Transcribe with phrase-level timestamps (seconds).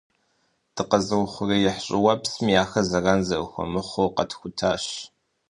[0.75, 4.85] Дыкъэзыухъуреихь щIыуэпсми ахэр зэран зэрыхуэмыхъур къэтхутащ